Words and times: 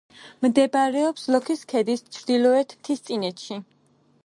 მდებარეობს 0.45 1.25
ლოქის 1.35 1.61
ქედის 1.73 2.03
ჩრდილოეთ 2.17 2.73
მთისწინეთში. 2.81 3.63